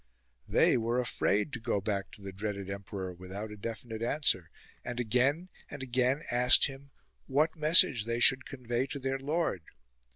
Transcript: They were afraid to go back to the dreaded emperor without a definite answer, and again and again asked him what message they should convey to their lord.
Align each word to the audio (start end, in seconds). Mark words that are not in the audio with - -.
They 0.47 0.77
were 0.77 0.99
afraid 0.99 1.53
to 1.53 1.59
go 1.59 1.79
back 1.79 2.09
to 2.13 2.23
the 2.23 2.31
dreaded 2.31 2.71
emperor 2.71 3.13
without 3.13 3.51
a 3.51 3.55
definite 3.55 4.01
answer, 4.01 4.49
and 4.83 4.99
again 4.99 5.49
and 5.69 5.83
again 5.83 6.23
asked 6.31 6.65
him 6.65 6.89
what 7.27 7.55
message 7.55 8.05
they 8.05 8.19
should 8.19 8.47
convey 8.49 8.87
to 8.87 8.97
their 8.99 9.19
lord. 9.19 9.61